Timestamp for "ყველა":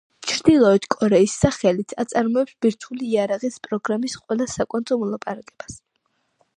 4.25-4.53